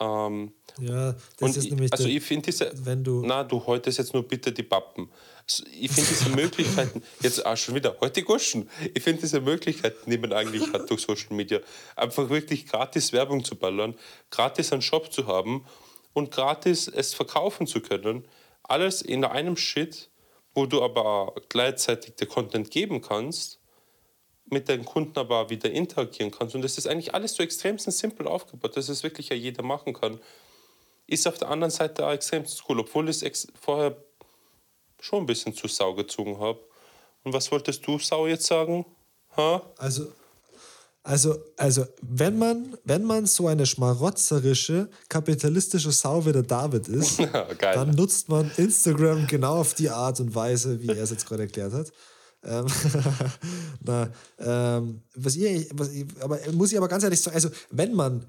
[0.00, 3.44] Ähm, Ja, das und ist ich, nämlich also der, ich finde diese, wenn du na
[3.44, 5.08] du heute jetzt nur bitte die Pappen.
[5.46, 10.10] Also ich finde diese Möglichkeiten, jetzt auch schon wieder, heute Goschen, ich finde diese Möglichkeiten,
[10.10, 11.60] die man eigentlich hat durch Social Media,
[11.94, 13.94] einfach wirklich gratis Werbung zu ballern,
[14.30, 15.64] gratis einen Shop zu haben
[16.12, 18.24] und gratis es verkaufen zu können,
[18.64, 20.10] alles in einem Shit,
[20.54, 23.60] wo du aber gleichzeitig den Content geben kannst,
[24.46, 26.54] mit deinen Kunden aber wieder interagieren kannst.
[26.54, 29.94] Und das ist eigentlich alles so extrem simpel aufgebaut, dass es wirklich ja jeder machen
[29.94, 30.20] kann.
[31.06, 33.96] Ist auf der anderen Seite auch extrem cool, obwohl ich es vorher
[35.00, 36.60] schon ein bisschen zu Sau gezogen habe.
[37.24, 38.84] Und was wolltest du, Sau, jetzt sagen?
[39.36, 39.62] Ha?
[39.78, 40.12] Also,
[41.02, 47.18] also, also wenn, man, wenn man so eine schmarotzerische, kapitalistische Sau wie der David ist,
[47.34, 51.26] Ja, dann nutzt man Instagram genau auf die Art und Weise, wie er es jetzt
[51.26, 51.92] gerade erklärt hat.
[52.44, 52.66] Ähm,
[53.82, 57.94] na, ähm, was ihr, was ich, aber muss ich aber ganz ehrlich sagen, also wenn
[57.94, 58.26] man,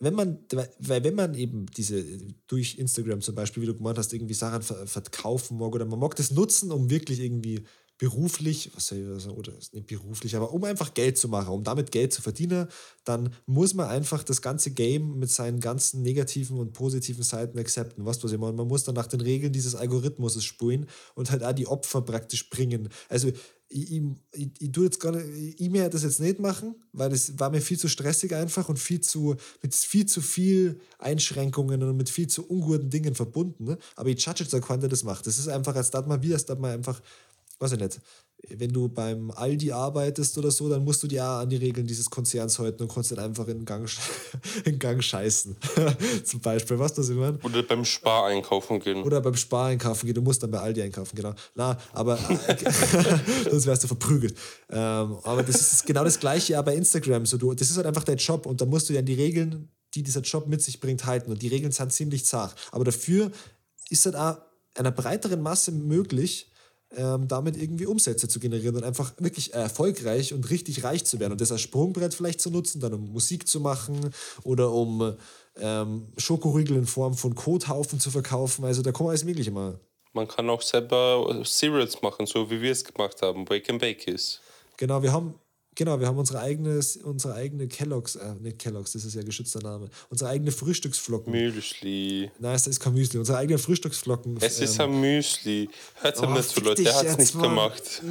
[0.00, 0.38] wenn man,
[0.78, 2.04] weil wenn man eben diese
[2.46, 5.98] durch Instagram zum Beispiel, wie du gemeint hast, irgendwie Sachen ver verkaufen mag oder man
[5.98, 7.64] mag das nutzen, um wirklich irgendwie
[7.98, 11.64] beruflich, was soll ich sagen, oder nicht beruflich, aber um einfach Geld zu machen, um
[11.64, 12.68] damit Geld zu verdienen,
[13.04, 18.04] dann muss man einfach das ganze Game mit seinen ganzen negativen und positiven Seiten akzepten.
[18.04, 18.52] Was, was ich meine?
[18.52, 22.48] Man muss dann nach den Regeln dieses Algorithmus spulen und halt auch die Opfer praktisch
[22.50, 22.88] bringen.
[23.08, 23.32] Also
[23.70, 27.38] ich, ich, ich, ich tue jetzt gerade, ich mir das jetzt nicht machen, weil es
[27.38, 31.96] war mir viel zu stressig einfach und viel zu, mit viel zu viel Einschränkungen und
[31.96, 33.64] mit viel zu unguten Dingen verbunden.
[33.64, 33.78] Ne?
[33.96, 35.26] Aber ich judge jetzt auch keinen, der das macht.
[35.26, 37.02] Das ist einfach, als das mal wieder, als das mal einfach,
[37.58, 38.00] weiß ich nicht,
[38.50, 41.86] wenn du beim Aldi arbeitest oder so, dann musst du dir auch an die Regeln
[41.86, 43.90] dieses Konzerns halten und kannst nicht einfach in Gang,
[44.64, 45.56] in Gang scheißen.
[46.24, 47.38] Zum Beispiel, was das ich meine?
[47.42, 49.02] Oder beim Spar einkaufen gehen.
[49.02, 51.34] Oder beim Spar einkaufen gehen, du musst dann bei Aldi einkaufen, genau.
[51.56, 52.16] Na, aber
[53.50, 54.36] sonst wärst du verprügelt.
[54.70, 57.26] Ähm, aber das ist genau das Gleiche auch bei Instagram.
[57.26, 59.14] So, du, das ist halt einfach dein Job und da musst du ja an die
[59.14, 61.32] Regeln, die dieser Job mit sich bringt, halten.
[61.32, 62.54] Und die Regeln sind ziemlich zart.
[62.70, 63.32] Aber dafür
[63.90, 64.36] ist halt auch
[64.76, 66.52] einer breiteren Masse möglich,
[66.96, 71.32] ähm, damit irgendwie Umsätze zu generieren und einfach wirklich erfolgreich und richtig reich zu werden
[71.32, 74.10] und das als Sprungbrett vielleicht zu nutzen, dann um Musik zu machen
[74.42, 75.14] oder um
[75.56, 78.64] ähm, Schokoriegel in Form von Kothaufen zu verkaufen.
[78.64, 79.78] Also da kann man alles Mögliche machen.
[80.12, 84.10] Man kann auch selber Cereals machen, so wie wir es gemacht haben, Wake and Bake
[84.10, 84.40] ist.
[84.78, 85.34] Genau, wir haben,
[85.78, 89.62] genau, wir haben unsere eigene, unsere eigene Kellogg's, äh, nicht Kellogg's, das ist ja geschützter
[89.62, 91.32] Name, unsere eigene Frühstücksflocken.
[91.32, 92.30] Müsli.
[92.38, 94.36] Nein, es ist kein Müsli, unsere eigenen Frühstücksflocken.
[94.40, 95.70] Es ist ähm, ein Müsli.
[96.02, 96.82] Hört oh, mir zu, Leute.
[96.82, 97.48] Der hat es nicht mal.
[97.48, 98.02] gemacht.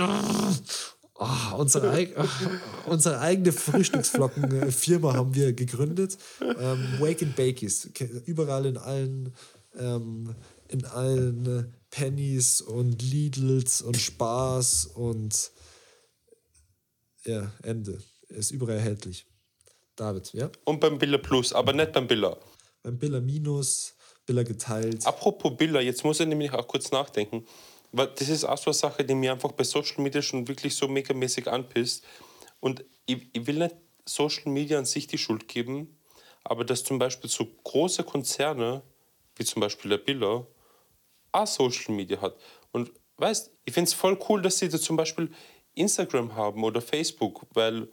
[1.19, 2.25] Oh, unsere, eig oh,
[2.89, 6.17] unsere eigene Frühstücksflocken-Firma haben wir gegründet.
[6.41, 7.89] Ähm, Wake and Bakies.
[8.25, 9.33] Überall in allen,
[9.77, 10.35] ähm,
[10.69, 15.51] in allen äh, Pennies und Lidls und Spars und
[17.27, 18.01] ja, Ende.
[18.29, 19.25] Ist überall erhältlich.
[19.95, 20.49] David, ja?
[20.63, 22.37] Und beim Billa Plus, aber nicht beim Billa.
[22.83, 25.05] Beim Billa Minus, Billa geteilt.
[25.05, 27.45] Apropos Billa, jetzt muss ich nämlich auch kurz nachdenken.
[27.91, 30.75] Weil das ist auch so eine Sache, die mir einfach bei Social Media schon wirklich
[30.75, 32.03] so megamäßig anpisst.
[32.59, 35.97] Und ich, ich will nicht Social Media an sich die Schuld geben,
[36.43, 38.83] aber dass zum Beispiel so große Konzerne,
[39.35, 40.45] wie zum Beispiel der Billa,
[41.31, 42.37] auch Social Media hat.
[42.71, 45.31] Und weißt, ich finde es voll cool, dass sie da zum Beispiel
[45.77, 47.87] Instagram haben oder Facebook, weil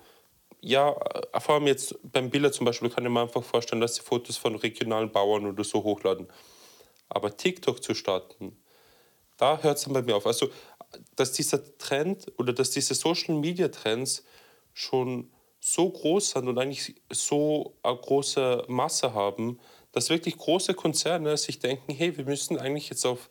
[0.61, 0.97] ja,
[1.39, 4.39] vor allem jetzt beim Billa zum Beispiel kann ich mir einfach vorstellen, dass sie Fotos
[4.39, 6.27] von regionalen Bauern oder so hochladen.
[7.11, 8.57] Aber TikTok zu starten,
[9.37, 10.27] da hört es dann bei mir auf.
[10.27, 10.49] Also,
[11.17, 14.25] dass dieser Trend oder dass diese Social Media Trends
[14.73, 19.59] schon so groß sind und eigentlich so eine große Masse haben,
[19.93, 23.31] dass wirklich große Konzerne sich denken, hey, wir müssen eigentlich jetzt auf,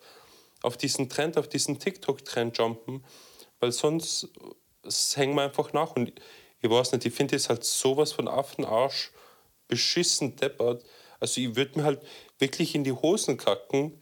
[0.62, 3.04] auf diesen Trend, auf diesen TikTok-Trend jumpen,
[3.64, 4.28] weil sonst
[5.16, 5.96] hängen wir einfach nach.
[5.96, 6.12] Und
[6.60, 9.10] ich weiß nicht, ich finde es halt sowas von Affenarsch
[9.68, 10.84] beschissen deppert.
[11.18, 12.02] Also ich würde mir halt
[12.38, 13.98] wirklich in die Hosen kacken,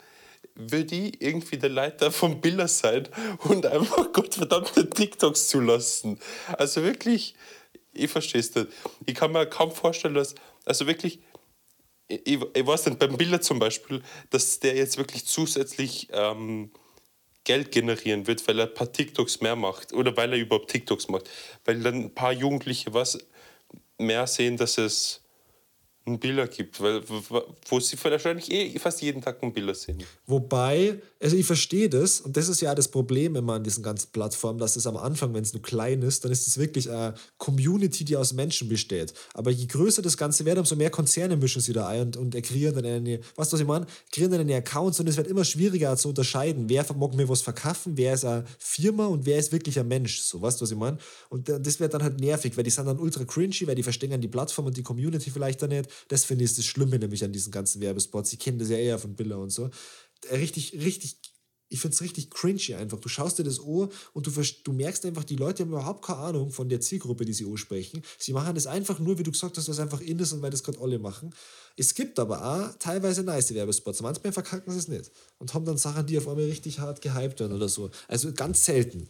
[0.56, 3.08] würde ich irgendwie der Leiter vom Biller sein
[3.44, 6.18] und einfach gottverdammte TikToks zulassen.
[6.58, 7.36] Also wirklich,
[7.92, 8.66] ich verstehe es nicht.
[9.06, 11.20] Ich kann mir kaum vorstellen, dass, also wirklich,
[12.08, 16.72] ich, ich weiß nicht, beim Biller zum Beispiel, dass der jetzt wirklich zusätzlich ähm,
[17.44, 21.08] Geld generieren wird, weil er ein paar TikToks mehr macht oder weil er überhaupt TikToks
[21.08, 21.28] macht.
[21.64, 23.18] Weil dann ein paar Jugendliche was
[23.98, 25.22] mehr sehen, dass es
[26.04, 27.02] einen Bilder gibt, weil,
[27.68, 30.02] wo sie wahrscheinlich eh fast jeden Tag einen Bilder sehen.
[30.26, 34.10] Wobei, also ich verstehe das und das ist ja das Problem immer an diesen ganzen
[34.12, 37.14] Plattformen, dass es am Anfang, wenn es nur klein ist, dann ist es wirklich eine
[37.38, 39.14] Community, die aus Menschen besteht.
[39.34, 42.42] Aber je größer das Ganze wird, umso mehr Konzerne mischen sie da ein und, und
[42.42, 43.86] kreieren dann eine, du, was ich meine?
[44.10, 47.42] Kreieren dann eine Accounts und es wird immer schwieriger zu unterscheiden, wer mag mir was
[47.42, 50.70] verkaufen, wer ist eine Firma und wer ist wirklich ein Mensch, so, weißt du, was
[50.70, 50.98] ich meine?
[51.30, 54.20] Und das wird dann halt nervig, weil die sind dann ultra cringy, weil die verstehen
[54.20, 57.32] die Plattform und die Community vielleicht dann nicht das finde ich das Schlimme nämlich an
[57.32, 58.32] diesen ganzen Werbespots.
[58.32, 59.70] Ich kenne das ja eher von Billa und so.
[60.28, 61.18] Äh, richtig, richtig,
[61.72, 63.00] ich finde es richtig cringy einfach.
[63.00, 66.18] Du schaust dir das an und du, du merkst einfach, die Leute haben überhaupt keine
[66.18, 68.02] Ahnung von der Zielgruppe, die sie ansprechen.
[68.18, 70.50] Sie machen das einfach nur, wie du gesagt hast, was einfach in ist und weil
[70.50, 71.34] das gerade alle machen.
[71.76, 74.02] Es gibt aber auch teilweise nice Werbespots.
[74.02, 77.40] Manchmal verkacken sie es nicht und haben dann Sachen, die auf einmal richtig hart gehypt
[77.40, 77.90] werden oder so.
[78.06, 79.08] Also ganz selten.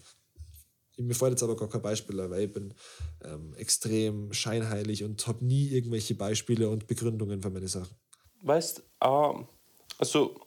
[0.98, 2.75] Mir fällt jetzt aber gar kein Beispiel, weil ich bin
[3.25, 7.96] ähm, extrem scheinheilig und habe nie irgendwelche Beispiele und Begründungen für meine Sachen.
[8.42, 9.44] Weißt du, äh,
[9.98, 10.41] also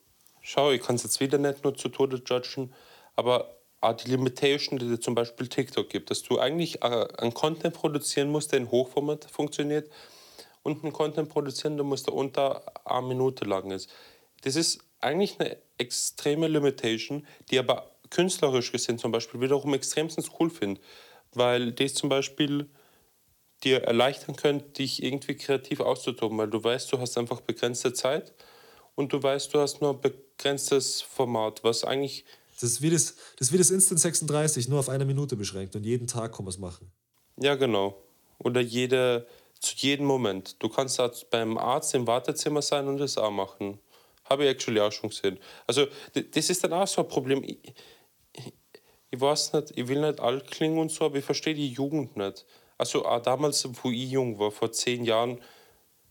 [0.45, 2.71] schau, ich kann es jetzt wieder nicht nur zu Tode judgen,
[3.15, 7.33] aber auch die Limitation, die dir zum Beispiel TikTok gibt, dass du eigentlich äh, einen
[7.33, 9.91] Content produzieren musst, der in Hochformat funktioniert
[10.63, 13.89] und einen Content produzieren, der muss der unter eine Minute lang ist.
[14.41, 20.49] Das ist eigentlich eine extreme Limitation, die aber künstlerisch gesehen zum Beispiel wiederum extremstens cool
[20.49, 20.79] finde,
[21.33, 22.69] weil das zum Beispiel
[23.63, 28.33] dir erleichtern könnte, dich irgendwie kreativ auszutoben, weil du weißt, du hast einfach begrenzte Zeit
[28.95, 32.25] und du weißt, du hast nur ein begrenztes Format, was eigentlich...
[32.53, 35.75] Das ist wie das, das, ist wie das Instant 36, nur auf eine Minute beschränkt
[35.75, 36.89] und jeden Tag kann man es machen.
[37.37, 38.01] Ja, genau.
[38.39, 39.27] Oder jede,
[39.59, 40.55] zu jedem Moment.
[40.63, 43.79] Du kannst da beim Arzt im Wartezimmer sein und das auch machen.
[44.23, 45.37] Habe ich actually auch schon gesehen.
[45.67, 47.43] Also, das ist dann auch so ein Problem.
[47.43, 47.73] Ich,
[49.11, 52.17] ich weiß nicht, ich will nicht alt klingen und so, aber ich verstehe die Jugend
[52.17, 52.45] nicht.
[52.77, 55.39] Also auch damals, wo ich jung war, vor zehn Jahren,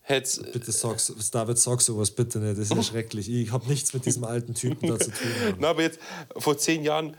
[0.07, 0.97] hätte Bitte sag,
[1.31, 3.27] David, sag sowas bitte nicht, das ist ja schrecklich.
[3.27, 5.55] Ich habe nichts mit diesem alten Typen da zu tun.
[5.59, 5.99] Na, aber jetzt,
[6.37, 7.17] vor zehn Jahren,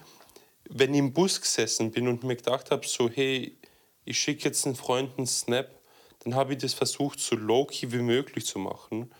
[0.70, 3.57] wenn ich im Bus gesessen bin und mir gedacht habe, so, hey,
[4.05, 5.68] ich schicke jetzt einen Freund einen Snap,
[6.20, 9.12] dann habe ich das versucht, so low-key wie möglich zu machen.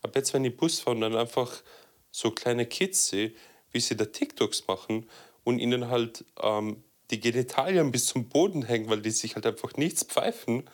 [0.00, 1.62] Aber jetzt, wenn ich Bus fahre und dann einfach
[2.10, 3.32] so kleine Kids sehe,
[3.72, 5.06] wie sie da TikToks machen
[5.44, 9.76] und ihnen halt ähm, die Genitalien bis zum Boden hängen, weil die sich halt einfach
[9.76, 10.64] nichts pfeifen,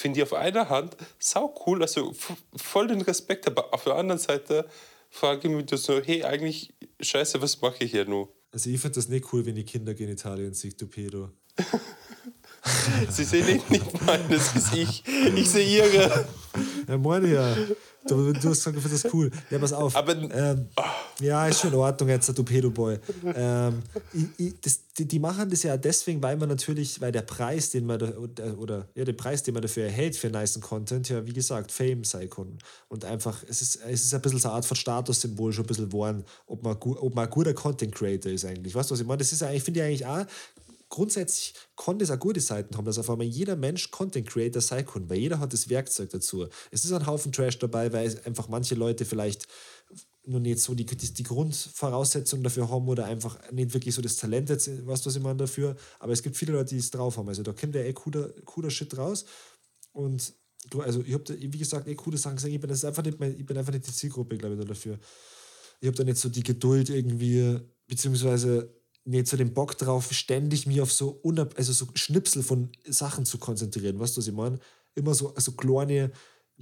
[0.00, 2.14] finde ich auf einer Hand sau cool, also
[2.56, 4.66] voll den Respekt, aber auf der anderen Seite
[5.10, 8.32] frage ich mich so, hey, eigentlich, scheiße, was mache ich hier nur?
[8.50, 11.30] Also ich finde das nicht cool, wenn die Kinder Genitalien sieht, du Pedo.
[13.10, 16.26] Sie sehen nicht meines Gesicht, ich sehe ihre.
[16.88, 17.56] Ja, meine ja.
[18.06, 19.30] Du, du hast gesagt, das cool.
[19.50, 19.94] Ja, pass auf.
[19.94, 20.68] Aber, ähm,
[21.20, 22.98] ja, ist schon in Ordnung jetzt, du Pedoboy.
[23.34, 23.82] Ähm,
[24.12, 27.70] ich, ich, das, die, die, machen das ja deswegen, weil man natürlich, weil der Preis,
[27.70, 28.12] den man da,
[28.56, 32.04] oder ja, der Preis, den man dafür erhält für nice Content, ja, wie gesagt, Fame
[32.04, 32.58] sein kann.
[32.88, 35.68] Und einfach, es ist, es ist ein bisschen so eine Art von Statussymbol schon ein
[35.68, 38.74] bisschen geworden, ob man, ob man ein guter Content Creator ist eigentlich.
[38.74, 39.18] Weißt du, was ich meine?
[39.18, 40.24] Das ist eigentlich, finde ich eigentlich auch
[40.90, 44.84] grundsätzlich kann das auch gute Seiten haben, dass auf einmal jeder Mensch Content Creator sein
[44.84, 46.46] kann, weil jeder hat das Werkzeug dazu.
[46.70, 49.46] Es ist ein Haufen Trash dabei, weil einfach manche Leute vielleicht
[50.26, 54.16] nur nicht so die, die, die Grundvoraussetzungen dafür haben oder einfach nicht wirklich so das
[54.16, 55.76] Talent, jetzt, was das immer dafür.
[55.98, 57.28] Aber es gibt viele Leute, die es drauf haben.
[57.28, 59.24] Also da kommt ja eh cooler, cooler Shit raus.
[59.92, 60.34] Und
[60.78, 62.52] also ich habe, wie gesagt, eh coole Sachen gesehen.
[62.52, 64.98] Ich bin, das einfach nicht, ich bin einfach nicht die Zielgruppe, glaube ich, dafür.
[65.80, 70.66] Ich habe da nicht so die Geduld irgendwie, beziehungsweise nicht so den Bock drauf, ständig
[70.66, 73.98] mir auf so, unab also so Schnipsel von Sachen zu konzentrieren.
[73.98, 74.58] Weißt du, was ich meine?
[74.94, 76.12] Immer so also kleine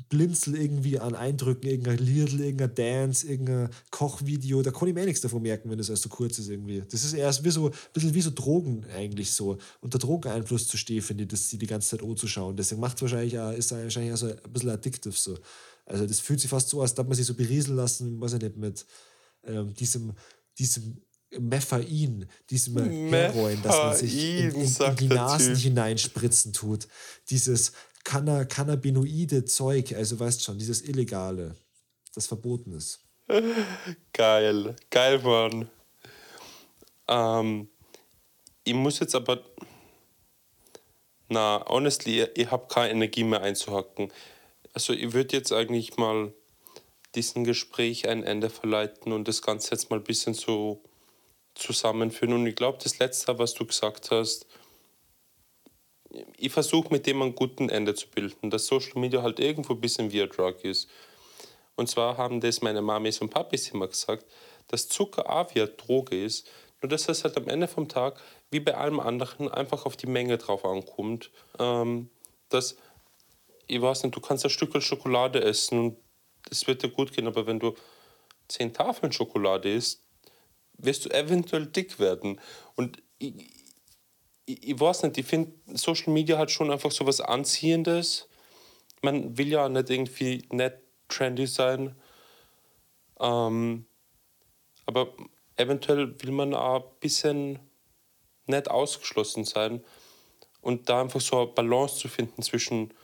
[0.09, 4.63] Blinzel irgendwie an Eindrücken, irgendein Liedl, irgendein Dance, irgendein Kochvideo.
[4.63, 6.83] Da kann ich mir eh nichts davon merken, wenn das erst so kurz ist irgendwie.
[6.89, 9.59] Das ist erst wie so, ein bisschen wie so Drogen eigentlich so.
[9.81, 12.57] Unter Drogeneinfluss zu stehen, finde ich, das sie die ganze Zeit anzuschauen.
[12.57, 15.37] Deswegen macht es wahrscheinlich auch, ist wahrscheinlich auch so ein bisschen addictive so.
[15.85, 18.43] Also das fühlt sich fast so, als ob man sich so berieseln lassen, weiß ich
[18.43, 18.87] nicht, mit
[19.45, 20.13] ähm, diesem,
[20.59, 20.99] diesem
[21.31, 22.79] Mephain, diesem
[23.11, 26.89] Heroin, das man sich in, in, in die Nasen hineinspritzen tut.
[27.29, 27.73] Dieses
[28.05, 31.55] Canna Cannabinoide Zeug, also weißt schon, dieses Illegale,
[32.15, 33.01] das verboten ist.
[34.13, 35.71] Geil, geil, Mann.
[37.09, 37.69] Ähm,
[38.65, 39.43] ich muss jetzt aber.
[41.29, 44.11] Na, honestly, ich habe keine Energie mehr einzuhacken.
[44.73, 46.33] Also, ich würde jetzt eigentlich mal
[47.15, 50.83] diesem Gespräch ein Ende verleiten und das Ganze jetzt mal ein bisschen so
[51.59, 52.35] zusammenführen.
[52.35, 54.47] Und ich glaube, das Letzte, was du gesagt hast,
[56.37, 59.81] ich versuche mit dem ein guten Ende zu bilden, dass Social Media halt irgendwo ein
[59.81, 60.89] bisschen wie ein Drug ist.
[61.77, 64.25] Und zwar haben das meine Mamis und Papis immer gesagt,
[64.69, 66.49] dass Zucker auch wie eine Droge ist,
[66.81, 70.07] nur dass es halt am Ende vom Tag, wie bei allem anderen, einfach auf die
[70.07, 71.31] Menge drauf ankommt.
[71.59, 72.09] Ähm,
[72.49, 72.77] dass
[73.67, 75.97] ich weiß nicht, du kannst ein Stück Schokolade essen und
[76.51, 77.75] es wird dir gut gehen, aber wenn du
[78.49, 80.08] zehn Tafeln Schokolade isst,
[80.79, 82.41] wirst du eventuell dick werden.
[82.77, 83.35] Und ich,
[84.47, 88.29] ich, ich weiß nicht, ich finde, Social Media hat schon einfach so was Anziehendes.
[89.03, 91.95] Man will ja nicht irgendwie nett trendy sein.
[93.21, 93.87] Ähm,
[94.87, 95.13] aber
[95.57, 97.59] eventuell will man auch ein bisschen
[98.47, 99.85] nicht ausgeschlossen sein
[100.61, 102.95] und da einfach so eine Balance zu finden zwischen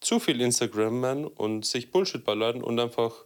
[0.00, 3.24] zu viel Instagram und sich Bullshit ballern und einfach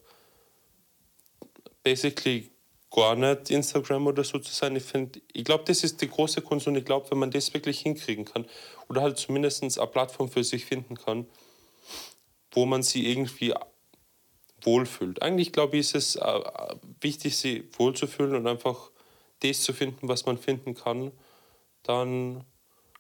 [1.83, 2.51] basically
[2.95, 4.77] gar nicht Instagram oder so zu sein.
[4.77, 7.53] Ich finde, ich glaube, das ist die große Kunst und ich glaube, wenn man das
[7.53, 8.47] wirklich hinkriegen kann
[8.89, 11.27] oder halt zumindest eine Plattform für sich finden kann,
[12.53, 13.53] wo man sie irgendwie
[14.63, 15.23] wohlfühlt.
[15.23, 16.41] Eigentlich glaube ich, ist es äh,
[17.01, 18.91] wichtig, sie wohlzufühlen und einfach
[19.41, 21.11] das zu finden, was man finden kann.
[21.83, 22.45] Dann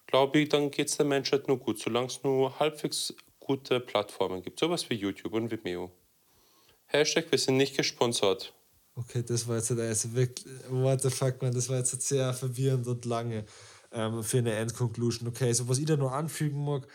[0.09, 4.43] glaube ich, dann geht es der Menschheit nur gut, solange es nur halbwegs gute Plattformen
[4.43, 5.93] gibt, sowas wie YouTube und Vimeo.
[6.87, 8.53] Hashtag, wir sind nicht gesponsert.
[8.97, 12.87] Okay, das war jetzt also wirklich, what the fuck, man, das war jetzt sehr verwirrend
[12.87, 13.45] und lange
[13.91, 15.29] ähm, für eine Endconclusion.
[15.29, 16.87] Okay, so was ich da noch anfügen mag,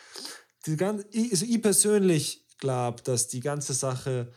[0.65, 4.31] die ganze, ich, also ich persönlich glaube, dass die ganze Sache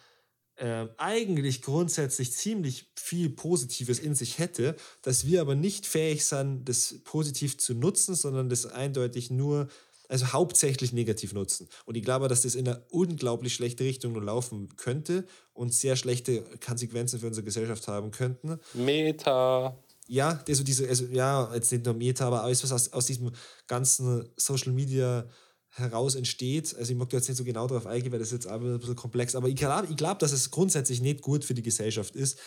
[0.57, 6.65] äh, eigentlich grundsätzlich ziemlich viel Positives in sich hätte, dass wir aber nicht fähig sind,
[6.69, 9.69] das positiv zu nutzen, sondern das eindeutig nur
[10.13, 11.69] also hauptsächlich negativ nutzen.
[11.87, 15.97] Und ich glaube, dass das in eine unglaublich schlechte Richtung nur laufen könnte und sehr
[15.97, 18.61] schlechte Konsequenzen für unsere Gesellschaft haben könnten.
[18.75, 19.75] Meta.
[20.09, 23.33] Ja, also diese, also ja, jetzt nicht nur Meta, aber alles, was aus, aus diesem
[23.67, 25.27] ganzen Social Media
[25.71, 26.77] heraus entsteht.
[26.77, 28.95] Also ich mag da jetzt nicht so genau darauf eingehen, weil das jetzt ein bisschen
[28.95, 32.39] komplex, aber ich glaube, ich glaub, dass es grundsätzlich nicht gut für die Gesellschaft ist,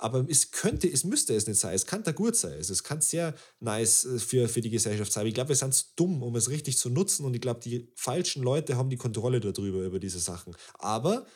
[0.00, 1.74] aber es könnte, es müsste es nicht sein.
[1.74, 2.52] Es kann da gut sein.
[2.52, 5.26] Also es kann sehr nice äh, für, für die Gesellschaft sein.
[5.26, 7.26] Ich glaube, wir sind zu dumm, um es richtig zu nutzen.
[7.26, 10.54] Und ich glaube, die falschen Leute haben die Kontrolle darüber, über diese Sachen.
[10.74, 11.26] Aber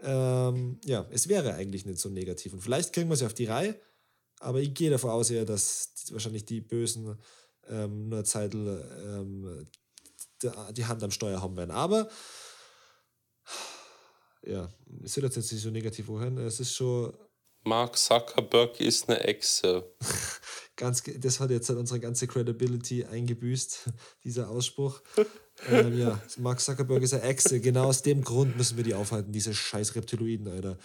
[0.00, 2.52] ähm, ja, es wäre eigentlich nicht so negativ.
[2.52, 3.80] Und vielleicht kriegen wir sie auf die Reihe.
[4.40, 7.18] Aber ich gehe davon aus, ja, dass die, wahrscheinlich die Bösen
[7.66, 9.66] ähm, nur Zeit ähm,
[10.72, 11.70] die Hand am Steuer haben werden.
[11.70, 12.10] Aber
[14.42, 14.70] ja,
[15.02, 16.36] es wird jetzt nicht so negativ hören.
[16.36, 17.12] Es ist schon
[17.64, 19.92] Mark Zuckerberg ist eine Echse.
[20.76, 23.90] Ganz, das hat jetzt halt unsere ganze Credibility eingebüßt,
[24.24, 25.00] dieser Ausspruch.
[25.68, 27.60] ähm, ja, Mark Zuckerberg ist eine Echse.
[27.60, 30.78] Genau aus dem Grund müssen wir die aufhalten, diese scheiß Reptiloiden, Alter.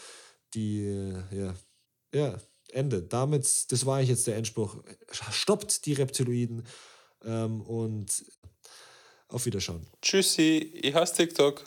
[0.56, 1.56] Die, äh, ja,
[2.14, 2.38] ja,
[2.70, 3.04] Ende.
[3.04, 4.84] Damit, das war eigentlich jetzt der Endspruch.
[5.32, 6.66] Stoppt die Reptiloiden
[7.24, 8.26] ähm, und
[9.28, 9.86] auf Wiederschauen.
[10.02, 11.64] Tschüssi, ich hasse TikTok.